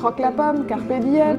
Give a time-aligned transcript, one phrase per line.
[0.00, 1.36] croque la pomme, carpe diem.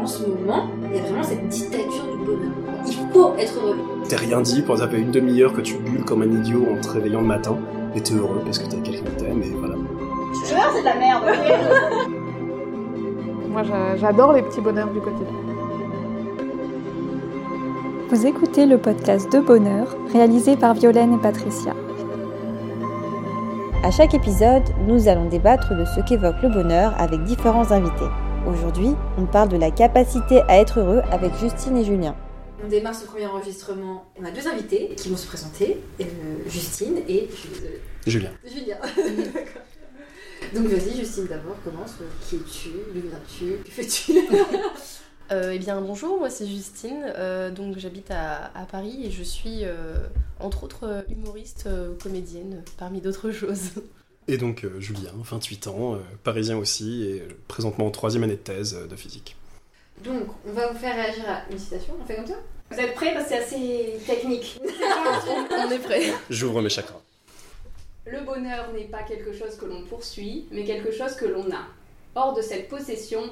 [0.00, 2.50] En ce moment, il y a vraiment cette dictature du bonheur.
[2.86, 3.76] Il faut être heureux.
[4.08, 6.80] T'es rien dit pour ça fait une demi-heure que tu bulles comme un idiot en
[6.80, 7.56] te réveillant le matin,
[7.94, 9.74] et t'es heureux parce que t'as quelqu'un qui t'aime, et voilà.
[10.42, 11.24] Je jure, c'est de la merde.
[13.50, 15.26] Moi, j'a- j'adore les petits bonheurs du quotidien.
[18.08, 21.74] Vous écoutez le podcast de bonheur réalisé par Violaine et Patricia.
[23.82, 28.08] À chaque épisode, nous allons débattre de ce qu'évoque le bonheur avec différents invités.
[28.46, 32.16] Aujourd'hui, on parle de la capacité à être heureux avec Justine et Julien.
[32.64, 34.06] On démarre ce premier enregistrement.
[34.20, 36.04] On a deux invités qui vont se présenter euh,
[36.46, 37.28] Justine et.
[37.48, 37.80] Désolée.
[38.06, 38.30] Julien.
[38.44, 38.76] Julien.
[39.34, 39.62] D'accord.
[40.54, 41.94] Donc vas-y, Justine, d'abord, commence.
[42.28, 42.70] Qui es-tu?
[42.94, 43.62] D'où viens-tu?
[43.62, 44.12] Que fais-tu?
[45.32, 49.24] Euh, eh bien bonjour, moi c'est Justine, euh, donc j'habite à, à Paris et je
[49.24, 49.96] suis euh,
[50.38, 53.70] entre autres humoriste, euh, comédienne, parmi d'autres choses.
[54.28, 58.40] Et donc euh, Julien, 28 ans, euh, parisien aussi, et présentement en troisième année de
[58.40, 59.36] thèse euh, de physique.
[60.02, 61.94] Donc, on va vous faire réagir à une citation.
[62.02, 62.34] On fait comme ça?
[62.72, 63.14] Vous êtes prêts?
[63.14, 64.60] Parce que c'est assez technique.
[65.52, 66.12] On est prêts.
[66.28, 67.00] J'ouvre mes chakras.
[68.04, 71.62] Le bonheur n'est pas quelque chose que l'on poursuit, mais quelque chose que l'on a.
[72.16, 73.22] Hors de cette possession,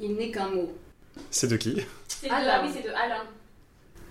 [0.00, 0.72] il n'est qu'un mot.
[1.30, 2.50] C'est de qui C'est de, Alain.
[2.54, 3.22] ah oui, c'est de Alain,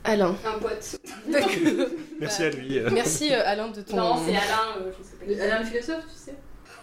[0.03, 0.35] Alain.
[0.45, 0.97] un pote.
[1.27, 1.87] D'accord.
[2.19, 2.79] Merci à lui.
[2.79, 2.89] euh.
[2.91, 3.95] Merci euh, Alain de ton...
[3.97, 5.25] Non, c'est Alain, euh, je sais pas.
[5.25, 6.35] Le- Alain le philosophe, tu sais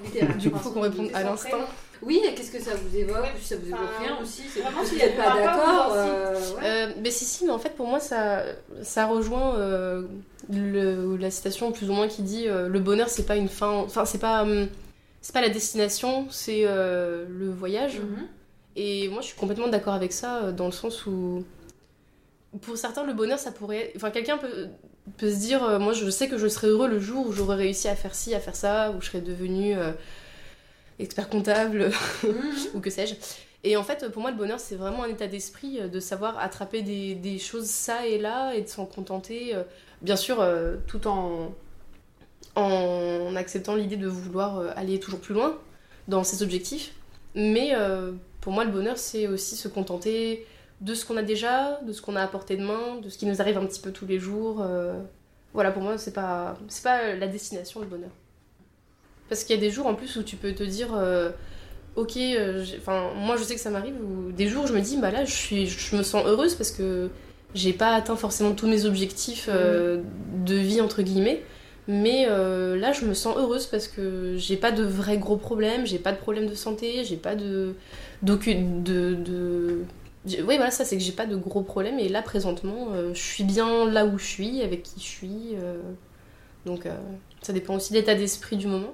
[0.04, 0.36] Littéraire.
[0.36, 1.64] Du coup, faut qu'on réponde à prénom.
[2.02, 3.16] Oui, et qu'est-ce que ça vous évoque?
[3.16, 3.32] Ouais.
[3.40, 5.92] Si ça vous évoque Enfin, rien aussi, c'est vraiment, si vous n'êtes pas d'accord.
[5.96, 6.60] euh, ouais.
[6.62, 8.44] Euh, mais si, si, mais en fait pour moi ça,
[8.82, 10.02] ça rejoint euh,
[10.48, 13.70] le- la citation plus ou moins qui dit euh, le bonheur c'est pas une fin,
[13.72, 14.68] enfin c'est pas, hum,
[15.22, 17.98] c'est pas la destination, c'est euh, le voyage.
[17.98, 18.28] Mhm.
[18.80, 21.44] Et moi, je suis complètement d'accord avec ça, euh, dans le sens où,
[22.62, 23.92] pour certains, le bonheur, ça pourrait.
[23.96, 24.68] Enfin, quelqu'un peut,
[25.16, 27.56] peut se dire euh, Moi, je sais que je serai heureux le jour où j'aurai
[27.56, 29.90] réussi à faire ci, à faire ça, où je serai devenu euh,
[31.00, 31.90] expert comptable,
[32.22, 32.32] Mhm.
[32.74, 33.14] ou que sais-je.
[33.64, 36.82] Et en fait, pour moi, le bonheur, c'est vraiment un état d'esprit de savoir attraper
[36.82, 39.64] des, des choses ça et là et de s'en contenter, euh,
[40.02, 40.46] bien sûr,
[40.86, 41.52] tout en,
[42.54, 45.58] en acceptant l'idée de vouloir aller toujours plus loin
[46.06, 46.92] dans ses objectifs.
[47.34, 47.74] Mais
[48.48, 50.46] pour moi, le bonheur, c'est aussi se contenter
[50.80, 53.18] de ce qu'on a déjà, de ce qu'on a à portée de main, de ce
[53.18, 54.62] qui nous arrive un petit peu tous les jours.
[54.62, 54.94] euh.
[55.52, 58.08] Voilà, pour moi, c'est pas, c'est pas la destination, le bonheur.
[59.28, 61.28] Parce qu'il y a des jours en plus où tu peux te dire, euh,
[61.94, 64.80] ok, euh, enfin, moi je sais que ça m'arrive, où des jours où je me
[64.80, 67.10] dis, bah là, je, suis, je me sens heureuse parce que
[67.54, 70.00] j'ai pas atteint forcément tous mes objectifs euh,
[70.46, 71.42] de vie, entre guillemets.
[71.88, 75.86] Mais euh, là, je me sens heureuse parce que j'ai pas de vrais gros problèmes,
[75.86, 77.74] j'ai pas de problème de santé, j'ai pas de.
[78.22, 78.82] d'aucune.
[78.84, 79.84] de.
[80.26, 81.98] Oui, voilà, ça, c'est que j'ai pas de gros problèmes.
[81.98, 85.54] Et là, présentement, euh, je suis bien là où je suis, avec qui je suis.
[85.54, 85.80] euh,
[86.66, 86.86] donc,
[87.40, 88.92] ça dépend aussi de l'état d'esprit du moment.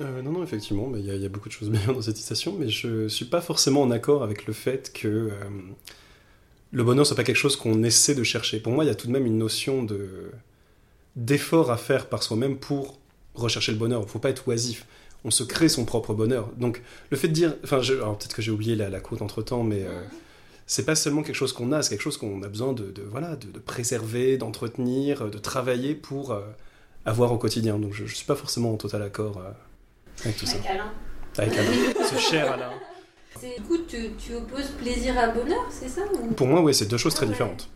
[0.00, 2.68] Euh, non, non, effectivement, il y, a- beaucoup de choses bien dans cette citation, mais
[2.68, 5.30] je suis pas forcément en accord avec le fait que euh,
[6.72, 8.60] le bonheur soit pas quelque chose qu'on essaie de chercher.
[8.60, 10.30] Pour moi, il y a tout de même une notion de
[11.16, 12.98] d'effort à faire par soi-même pour
[13.34, 14.02] rechercher le bonheur.
[14.04, 14.86] Il faut pas être oisif.
[15.24, 16.48] On se crée son propre bonheur.
[16.58, 19.82] Donc, le fait de dire, enfin, peut-être que j'ai oublié la, la entre temps, mais
[19.82, 20.04] euh,
[20.66, 23.34] c'est pas seulement quelque chose qu'on a, c'est quelque chose qu'on a besoin de, voilà,
[23.34, 26.40] de, préserver, d'entretenir, de travailler pour euh,
[27.04, 27.80] avoir au quotidien.
[27.80, 29.42] Donc, je, je suis pas forcément en total accord
[30.24, 30.56] avec tout ça.
[30.56, 30.92] Avec Alain.
[31.38, 32.04] Avec Alain.
[32.10, 32.70] Ce cher Alain.
[33.40, 36.32] C'est- Du coup, tu, tu opposes plaisir à bonheur, c'est ça ou...
[36.34, 37.68] Pour moi, oui, c'est deux choses très Ah ouais, différentes.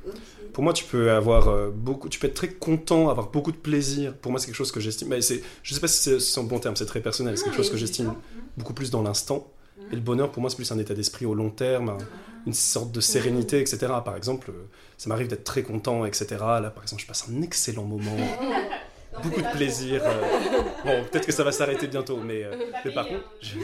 [0.53, 3.57] Pour moi, tu peux avoir euh, beaucoup, tu peux être très content, avoir beaucoup de
[3.57, 4.15] plaisir.
[4.17, 5.09] Pour moi, c'est quelque chose que j'estime.
[5.09, 7.39] mais c'est, je sais pas si c'est, un bon terme, c'est très personnel.
[7.39, 8.17] C'est quelque chose que j'estime ça.
[8.57, 9.47] beaucoup plus dans l'instant.
[9.79, 9.87] Mhm.
[9.93, 11.99] Et le bonheur, pour moi, c'est plus un état d'esprit au long terme, un-
[12.47, 13.79] une sorte de sérénité, etc.
[14.05, 14.65] Par exemple, euh,
[14.99, 16.27] ça m'arrive d'être très content, etc.
[16.41, 18.17] Là, par exemple, je passe un excellent moment,
[19.23, 20.03] beaucoup de plaisir.
[20.05, 20.23] euh,
[20.85, 22.53] Bon, peut-être que ça va s'arrêter bientôt, mais, euh,
[22.85, 23.59] mais par contre, je-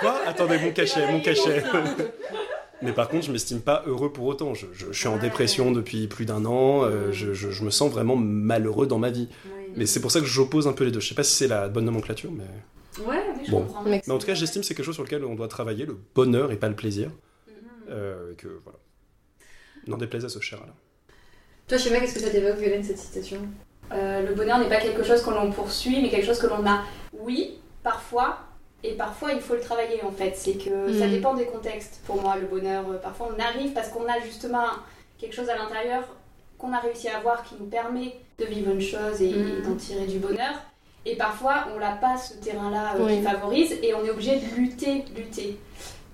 [0.00, 0.20] quoi?
[0.26, 1.62] Attendez, mon cachet, mon cachet.
[2.82, 4.52] Mais par contre, je m'estime pas heureux pour autant.
[4.52, 6.82] Je, je- je suis en dépression depuis plus d'un an.
[6.84, 9.28] euh, je, je- je me sens vraiment malheureux dans ma vie.
[9.46, 9.50] Oui.
[9.76, 11.00] Mais c'est pour ça que j'oppose un peu les deux.
[11.00, 12.44] Je sais pas si c'est la bonne nomenclature, mais,
[13.06, 13.60] Ouais, mais je Bon.
[13.62, 13.82] comprends.
[13.84, 15.96] Mais- en tout cas, j'estime que c'est quelque chose sur lequel on doit travailler, le
[16.14, 17.08] bonheur et pas le plaisir.
[17.08, 17.54] Mhm.
[17.90, 18.78] Euh, et que voilà.
[19.86, 20.74] N'en déplaise à ce cher Alain.
[21.68, 23.38] Toi, Schéma, qu'est-ce que ça t'évoque, Violaine, cette citation?
[23.92, 26.66] Euh, le bonheur n'est pas quelque chose que l'on poursuit, mais quelque chose que l'on
[26.66, 26.80] a.
[27.12, 28.38] Oui, parfois,
[28.82, 30.32] et parfois il faut le travailler en fait.
[30.36, 31.10] C'est que ça Mm.
[31.10, 32.00] dépend des contextes.
[32.06, 34.66] Pour moi, le bonheur, euh, parfois on arrive parce qu'on a justement
[35.18, 36.02] quelque chose à l'intérieur
[36.58, 39.58] qu'on a réussi à avoir qui nous permet de vivre une chose et, Mm.
[39.58, 40.54] et d'en tirer du bonheur.
[41.06, 43.16] Et parfois, on n'a pas ce terrain-là euh, Oui.
[43.18, 45.58] qui favorise et on est obligé de lutter, lutter.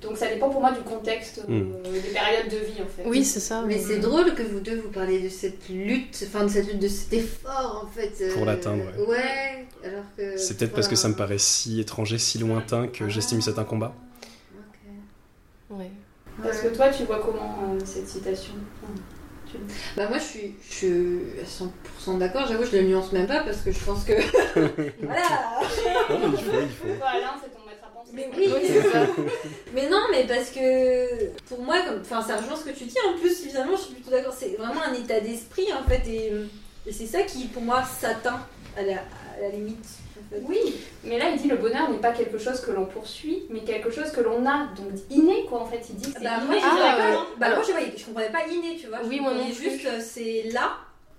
[0.01, 1.83] Donc ça dépend pour moi du contexte, euh, Mm.
[1.93, 3.03] des périodes de vie en fait.
[3.07, 3.63] Oui, c'est ça.
[3.67, 6.79] Mais c'est drôle que vous deux vous parliez de cette lutte, enfin de cette lutte,
[6.79, 8.13] de cet effort en fait.
[8.23, 9.07] euh, Pour l'atteindre, ouais.
[9.07, 10.37] Ouais, alors que.
[10.39, 13.59] C'est peut-être parce que ça me paraît si étranger, si lointain que j'estime que c'est
[13.59, 13.95] un combat.
[15.69, 15.91] Ouais.
[16.43, 18.55] Parce que toi, tu vois comment euh, cette citation?
[19.97, 20.87] Bah moi je suis, je suis
[21.43, 21.45] à
[22.13, 24.13] 100% d'accord, j'avoue je le nuance même pas parce que je pense que...
[25.03, 25.23] voilà
[26.09, 26.87] Non, mais il faut, il faut.
[26.99, 27.60] Voilà, c'est ton.
[28.13, 29.07] Mais oui, c'est ça.
[29.75, 32.97] Mais non, mais parce que pour moi, comme, enfin, ça rejoint ce que tu dis.
[33.09, 34.35] En plus, évidemment, je suis plutôt d'accord.
[34.37, 36.33] C'est vraiment un état d'esprit en fait, et,
[36.87, 38.41] et c'est ça qui, pour moi, s'atteint
[38.77, 39.79] à la, à la limite.
[40.19, 40.43] En fait.
[40.49, 40.75] Oui,
[41.05, 43.91] mais là il dit le bonheur n'est pas quelque chose que l'on poursuit, mais quelque
[43.91, 45.81] chose que l'on a, donc inné quoi en fait.
[45.89, 46.47] Il dit que c'est Bah, inné.
[46.47, 47.27] moi, je Ah.
[47.39, 48.99] Bah, Alors- moi, je, voyais- je comprenais pas inné, tu vois.
[49.05, 50.73] Oui, Je moi non juste, euh, c'est là,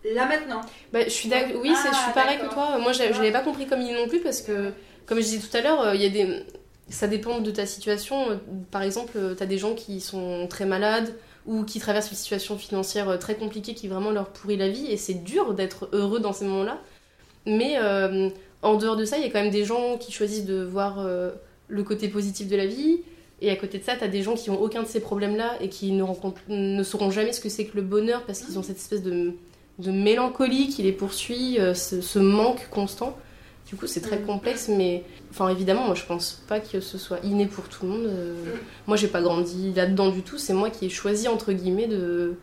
[0.06, 0.62] là maintenant.
[0.94, 2.78] Bah, je suis Oui, je suis Ah, pareil que toi.
[2.80, 4.72] Moi, je je l'avais pas compris comme il non plus parce que,
[5.06, 6.44] comme je disais tout à l'heure, euh, il y a des.
[6.92, 8.40] Ça dépend de ta situation.
[8.70, 11.14] Par exemple, tu as des gens qui sont très malades
[11.46, 14.86] ou qui traversent une situation financière euh, très compliquée qui vraiment leur pourrit la vie
[14.88, 16.80] et c'est dur d'être heureux dans ces moments-là.
[17.48, 18.30] Mais euh,
[18.62, 21.00] en dehors de ça, il y a quand même des gens qui choisissent de voir
[21.00, 21.32] euh,
[21.68, 23.00] le côté positif de la vie.
[23.42, 25.58] Et à côté de ça, tu as des gens qui ont aucun de ces problèmes-là
[25.62, 28.78] et qui ne, sauront jamais ce que c'est que le bonheur parce qu'ils ont cette
[28.78, 29.34] espèce de,
[29.80, 33.18] mélancolie qui les poursuit, ce manque constant.
[33.68, 34.25] Du coup, c'est très Mm.
[34.25, 37.92] complexe, mais enfin, évidemment, moi je pense pas que ce soit inné pour tout le
[37.92, 38.06] monde.
[38.08, 38.36] Euh,
[38.88, 40.38] Moi, j'ai pas grandi là-dedans du tout.
[40.38, 42.34] C'est moi qui ai choisi, entre guillemets, de,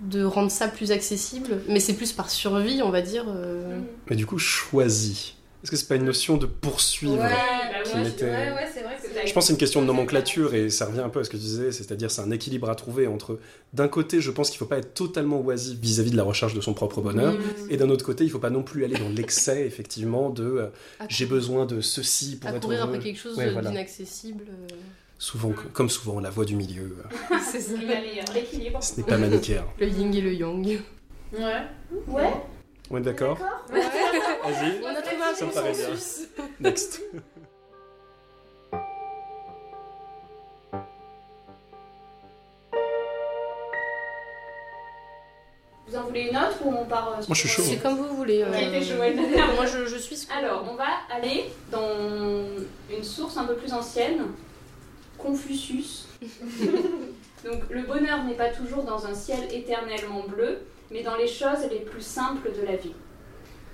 [0.00, 1.60] de rendre ça plus accessible.
[1.68, 3.24] Mais c'est plus par survie, on va dire.
[3.28, 3.78] euh.
[4.08, 5.34] Mais du coup, choisi.
[5.62, 7.28] Est-ce que c'est pas une notion de poursuivre bah
[7.84, 8.68] qui ouais, m'était- ouais, ouais,
[9.26, 11.30] Je pense que c'est une question de nomenclature et ça revient un peu à ce
[11.30, 13.38] que tu disais, c'est-à-dire c'est un équilibre à trouver entre
[13.72, 16.60] d'un côté, je pense qu'il faut pas être totalement oisif vis-à-vis de la recherche de
[16.60, 17.70] son propre bonheur, Mm.
[17.70, 20.66] et d'un autre côté, il faut pas non plus aller dans l'excès effectivement de euh,
[21.08, 22.88] j'ai besoin de ceci pour à être courir heureux.
[22.94, 23.70] après quelque chose Ouais, voilà.
[23.70, 24.44] d'inaccessible.
[24.48, 24.74] euh.
[25.18, 26.96] Souvent, comme souvent, la voie du milieu,
[27.32, 27.72] euh, c'est ça.
[28.34, 28.82] L'équilibre.
[28.82, 29.64] ce n'est pas manichéen.
[29.78, 30.66] Le yin et le yang.
[31.32, 31.40] Ouais.
[32.08, 32.32] Ouais.
[32.90, 33.38] On est d'accord
[33.72, 33.80] Ouais.
[33.80, 35.86] Vas-y, On a trouvé un Ça me paraît bien.
[35.88, 36.28] consensus.
[36.60, 37.00] next.
[46.14, 47.62] voulez une autre ou on part euh, Moi, je suis chaud.
[47.64, 48.42] C'est comme vous voulez.
[48.42, 48.48] euh.
[48.50, 49.14] On a été chaud, ouais.
[49.56, 50.26] Moi, je, je suis.
[50.36, 51.88] Alors, on va aller dans
[52.90, 54.26] une source un peu plus ancienne,
[55.18, 56.06] Confucius.
[57.44, 61.58] Donc, le bonheur n'est pas toujours dans un ciel éternellement bleu, mais dans les choses
[61.70, 62.94] les plus simples de la vie.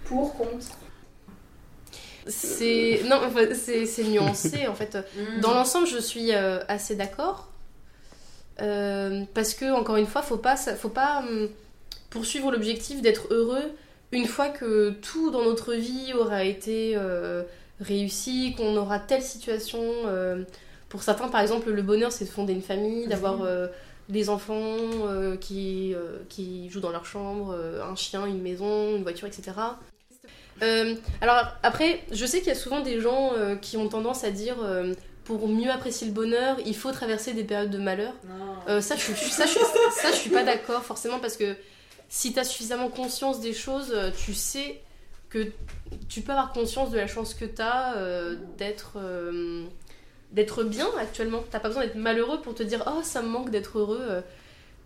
[0.04, 0.66] Pour, contre.
[2.26, 4.96] C'est non, enfin, c'est c'est nuancé en fait.
[5.16, 5.40] Mm.
[5.40, 7.48] Dans l'ensemble, je suis euh, assez d'accord
[8.60, 11.48] Euh, parce que encore une fois, faut pas, faut pas hum,
[12.11, 13.71] poursuivre l'objectif d'être heureux
[14.12, 17.43] une fois que tout dans notre vie aura été euh,
[17.81, 19.81] réussi, qu'on aura telle situation.
[20.07, 20.45] euh,
[20.89, 23.69] pour certains, par exemple, le bonheur, c'est de fonder une famille, d'avoir euh,
[24.09, 24.57] des enfants
[25.07, 25.95] euh, qui,
[26.29, 27.57] qui jouent dans leur chambre,
[27.89, 29.53] un chien, une maison, une voiture, etc.
[31.21, 34.57] Alors après, je sais qu'il y a souvent des gens qui ont tendance à dire
[35.25, 38.12] pour mieux apprécier le bonheur, il faut traverser des périodes de malheur.
[38.81, 39.59] Ça, je, ça, je,
[39.95, 41.55] ça, je suis pas d'accord forcément parce que
[42.11, 44.83] si tu as suffisamment conscience des choses, euh, tu sais
[45.31, 45.51] que
[46.09, 47.95] tu peux avoir conscience de la chance que tu as
[48.59, 49.65] d'être euh,
[50.33, 51.43] d'être bien actuellement.
[51.51, 54.01] T'as pas besoin d'être malheureux pour te dire oh ça me manque d'être heureux.
[54.03, 54.21] Euh,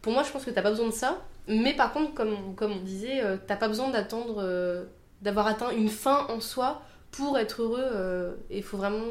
[0.02, 1.22] Pour moi, je pense que t'as pas besoin de ça.
[1.48, 4.84] Mais par contre, comme, comme on disait, euh, t'as pas besoin d'attendre euh,
[5.22, 7.80] d'avoir atteint une fin en soi pour être heureux.
[7.82, 9.06] euh, Et il faut vraiment,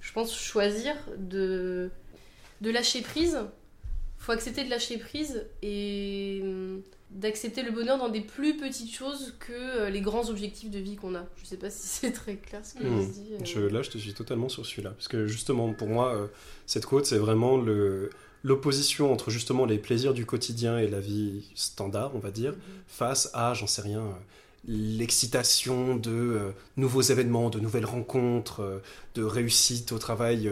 [0.00, 1.90] je pense, choisir de,
[2.60, 3.38] de lâcher prise.
[4.18, 9.34] faut accepter de lâcher prise et hum, d'accepter le bonheur dans des plus petites choses
[9.40, 11.24] que euh, les grands objectifs de vie qu'on a.
[11.36, 13.00] Je sais pas si c'est très clair ce que Hmm.
[13.00, 13.28] je dis.
[13.34, 13.44] euh.
[13.44, 14.90] Je, là, je te suis totalement sur celui-là.
[14.90, 16.26] Parce que justement, pour moi, euh,
[16.66, 18.10] cette quote, c'est vraiment le,
[18.44, 22.54] l'opposition entre justement les plaisirs du quotidien et la vie standard, on va dire,
[22.86, 24.12] face à, j'en sais rien, euh,
[24.98, 28.78] l'excitation de euh, nouveaux événements, de nouvelles rencontres, euh,
[29.14, 30.50] de réussite au travail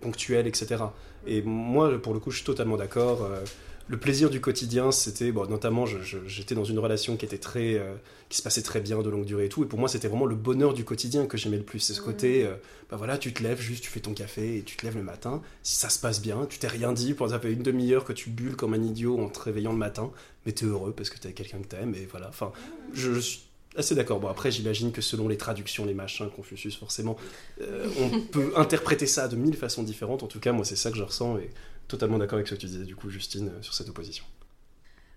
[0.00, 0.84] ponctuel, etc.
[1.26, 3.22] Et moi, pour le coup, je suis totalement d'accord.
[3.24, 3.44] euh,
[3.88, 5.84] le plaisir du quotidien, c'était, bon, notamment,
[6.26, 7.94] j'étais dans une relation qui était très, euh,
[8.28, 9.64] qui se passait très bien, de longue durée et tout.
[9.64, 11.80] Et pour moi, c'était vraiment le bonheur du quotidien que j'aimais le plus.
[11.80, 12.54] C'est ce côté, euh,
[12.90, 15.02] bah voilà, tu te lèves juste, tu fais ton café et tu te lèves le
[15.02, 15.42] matin.
[15.62, 18.12] Si ça se passe bien, tu t'es rien dit, pour ça fait une demi-heure que
[18.12, 20.10] tu bulles comme un idiot en te réveillant le matin,
[20.46, 22.28] mais t'es heureux parce que t'as quelqu'un que t'aimes et voilà.
[22.28, 22.52] Enfin,
[22.94, 23.40] je, je suis
[23.76, 24.20] assez d'accord.
[24.20, 27.16] Bon, après, j'imagine que selon les traductions, les machins, Confucius, forcément,
[27.60, 30.22] euh, on peut interpréter ça de mille façons différentes.
[30.22, 31.50] En tout cas, moi, c'est ça que je ressens et
[31.88, 34.24] totalement d'accord avec ce que tu disais, du coup, Justine, euh, sur cette opposition.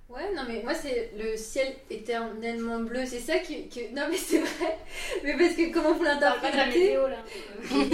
[0.08, 3.02] Ouais, non, mais moi, c'est le ciel éternellement bleu.
[3.06, 3.68] C'est ça qui.
[3.68, 4.78] que- Non, mais c'est vrai.
[5.24, 7.18] Mais parce que comment vous de la l'interprétez météo là.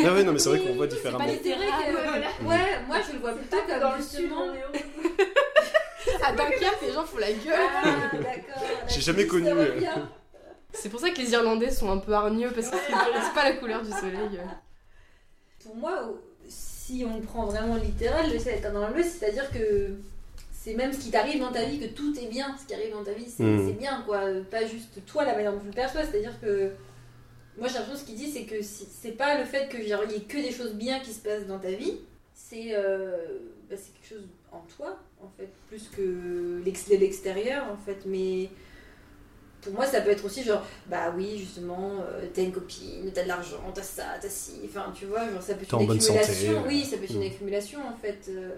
[0.06, 1.26] Ah ouais, non, mais c'est vrai qu'on voit différemment.
[1.42, 1.96] C'est vrai que.
[1.96, 2.28] Ouais, voilà.
[2.44, 4.46] Ouais, moi, je le vois plutôt comme dans le sud, justement.
[4.46, 5.26] heureux.
[6.24, 7.70] À Dunkerque, les gens font la gueule.
[7.84, 8.64] Ah, d'accord.
[8.88, 9.50] J'ai jamais connu,
[10.74, 13.54] C'est pour ça que les Irlandais sont un peu hargneux parce que c'est pas la
[13.58, 14.40] couleur du soleil.
[15.64, 16.14] Pour moi,
[16.48, 19.90] si on prend vraiment littéral, le ciel éternellement bleu, c'est-à-dire que
[20.52, 22.92] c'est même ce qui t'arrive dans ta vie, que tout est bien, ce qui arrive
[22.94, 23.68] dans ta vie, c'est Mm.
[23.68, 24.22] c'est bien, quoi.
[24.50, 26.72] Pas juste toi, la manière dont tu le perçois, c'est-à-dire que.
[27.58, 29.92] Moi, j'ai l'impression ce qu'il dit, c'est que si- c'est pas le fait qu'il y
[29.92, 31.98] ait que des choses bien qui se passent dans ta vie,
[32.34, 33.18] c'est euh,
[33.70, 38.06] bah, c'est quelque chose en toi, en fait, plus que l'ex- l'extérieur, en fait.
[38.06, 38.50] Mais
[39.62, 43.24] pour moi, ça peut être aussi genre, bah oui, justement, euh, t'as une copine, t'as
[43.24, 46.20] de l'argent, t'as ça, t'as ci, enfin, tu vois, genre ça peut être une santé,
[46.20, 46.54] accumulation.
[46.64, 46.68] ouais.
[46.68, 47.32] Oui, ça peut être une Mm.
[47.32, 48.26] accumulation, en fait.
[48.30, 48.50] euh,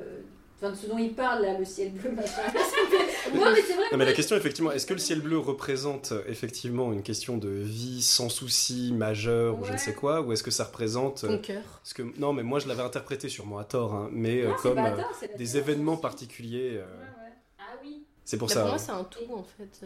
[0.61, 2.41] Enfin, de ce dont il parle, là, le ciel bleu, machin.
[3.35, 3.83] non, mais c'est vrai.
[3.91, 7.49] Non, mais la question, effectivement, est-ce que le ciel bleu représente effectivement une question de
[7.49, 11.25] vie sans souci majeur ou je ne sais quoi, ou est-ce que ça représente.
[11.25, 11.61] euh, Ton cœur.
[11.81, 14.77] parce que, non, mais moi je l'avais interprété sûrement à tort, hein, mais Non, comme
[14.77, 16.77] euh, tort, des événements particuliers.
[16.77, 17.33] euh, Ouais, ouais.
[17.59, 18.03] Ah oui.
[18.23, 18.61] c'est pour ça.
[18.61, 18.83] pour moi, hein.
[18.85, 19.85] c'est un tout en fait.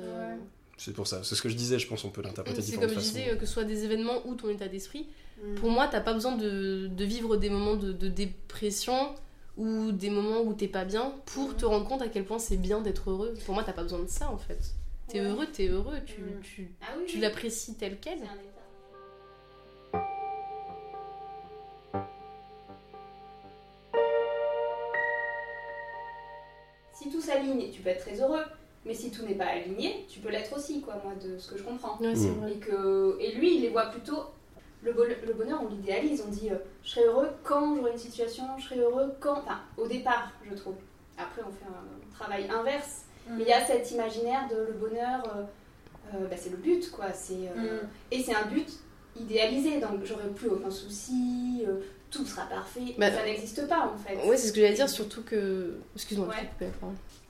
[0.77, 1.23] C'est pour ça.
[1.23, 3.35] C'est ce que je disais, je pense on peut l'interpréter de C'est comme je disais,
[3.37, 5.07] que ce soit des événements ou ton état d'esprit.
[5.43, 5.55] Mm.
[5.55, 9.15] Pour moi, t'as pas besoin de, de vivre des moments de, de dépression
[9.57, 12.57] ou des moments où t'es pas bien pour te rendre compte à quel point c'est
[12.57, 13.33] bien d'être heureux.
[13.45, 14.59] Pour moi, t'as pas besoin de ça en fait.
[15.07, 15.25] T'es Ouais.
[15.27, 16.41] heureux, t'es heureux, tu, Mm.
[16.43, 17.05] tu, Ah oui.
[17.07, 17.21] tu oui.
[17.21, 18.19] l'apprécies tel quel.
[26.93, 28.43] Si tout s'aligne, tu peux être très heureux.
[28.87, 31.57] Mais si tout n'est pas aligné, tu peux l'être aussi, quoi, moi, de ce que
[31.57, 31.97] je comprends.
[31.99, 32.39] Ouais, c'est Mm.
[32.39, 32.51] vrai.
[32.53, 34.19] Et, que, et lui, il les voit plutôt.
[34.81, 36.23] Le, bon- le bonheur, on l'idéalise.
[36.25, 39.39] On dit euh, je serai heureux quand j'aurai une situation, je serai heureux quand.
[39.39, 40.75] Enfin, au départ, je trouve.
[41.17, 43.03] Après, on fait un travail inverse.
[43.29, 45.43] Mais il y a cet imaginaire de le bonheur, euh,
[46.15, 47.11] euh, bah, c'est le but, quoi.
[47.11, 47.87] C'est, euh, Mm.
[48.11, 48.69] Et c'est un but
[49.19, 51.79] idéalisé, donc j'aurai plus aucun souci, euh,
[52.09, 52.95] tout sera parfait.
[52.97, 54.15] Bah, ça n'existe pas, en fait.
[54.27, 55.75] Ouais, c'est ce que j'allais dire, surtout que.
[55.95, 56.69] Excuse-moi, Ouais.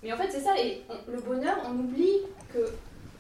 [0.04, 2.20] Mais en fait, c'est ça, et on- le bonheur, on oublie
[2.54, 2.60] que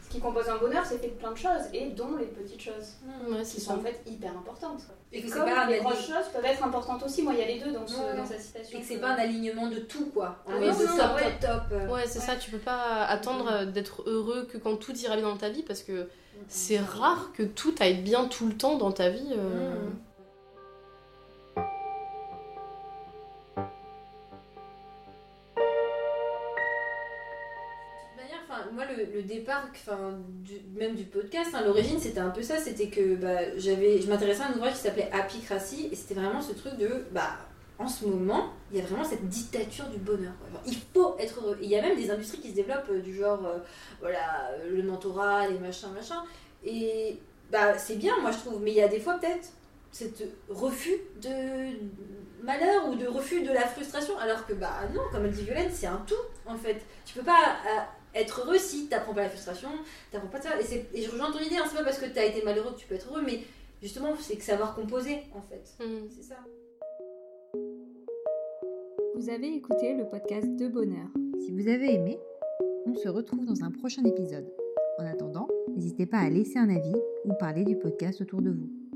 [0.05, 2.61] ce qui compose un bonheur, c'est fait de plein de choses, et dont les petites
[2.61, 2.93] choses,
[3.29, 3.77] Ouais, qui c'est sont ça.
[3.77, 4.81] en fait hyper importantes.
[5.11, 7.41] Et que c'est Comme pas les grosses choses peuvent être importantes aussi, moi il y
[7.41, 8.15] a les deux dans, ce- Ouais.
[8.15, 8.77] dans sa citation.
[8.77, 10.35] Et que c'est pas un alignement de tout, quoi.
[10.47, 11.37] Ah On non, est de non, top, ouais.
[11.41, 11.87] top, euh.
[11.89, 15.25] Ouais, c'est ça, tu peux pas attendre euh, d'être heureux que quand tout ira bien
[15.27, 16.07] dans ta vie parce que
[16.47, 19.29] c'est rare que tout aille bien tout le temps dans ta vie.
[19.31, 19.73] euh.
[29.17, 30.19] Le, départ, enfin,
[30.75, 32.57] même du podcast, hein, l'origine, c'était un peu ça.
[32.57, 36.41] C'était que bah, j'avais, je m'intéressais à un ouvrage qui s'appelait Apicratie, et c'était vraiment
[36.41, 37.37] ce truc de, bah,
[37.79, 40.33] en ce moment, il y a vraiment cette dictature du bonheur.
[40.65, 41.57] il faut être heureux.
[41.61, 43.59] Il y a même des industries qui se développent euh, du genre, euh,
[43.99, 46.23] voilà, euh, le mentorat, les machins, machins.
[46.65, 47.19] Et
[47.51, 48.61] bah, c'est bien, moi, je trouve.
[48.61, 49.49] Mais il y a des fois, peut-être,
[49.97, 54.15] cet refus de malheur ou de refus de la frustration.
[54.19, 56.13] Alors que, bah non, comme elle dit Violaine, c'est un tout,
[56.45, 56.77] en fait.
[57.05, 59.69] Tu peux pas euh, être heureux si t'apprends pas la frustration,
[60.11, 60.49] t'apprends pas de ça.
[60.93, 62.85] Et, je rejoins ton idée, hein, c'est pas parce que t'as été malheureux que tu
[62.85, 63.39] peux être heureux, mais
[63.81, 65.83] justement, c'est que savoir composer, en fait.
[65.83, 66.07] Mm.
[66.15, 66.35] C'est ça.
[69.15, 71.07] Vous avez écouté le podcast de bonheur.
[71.39, 72.19] Si vous avez aimé,
[72.85, 74.47] on se retrouve dans un prochain épisode.
[74.99, 78.86] En attendant, n'hésitez pas à laisser un avis ou parler du podcast autour de vous.